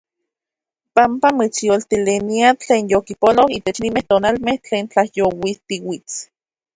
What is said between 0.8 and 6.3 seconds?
Panpa mitsyoltelinia tlen yokipolo itech ninmej tonalmej tlen tlayouijtiuits.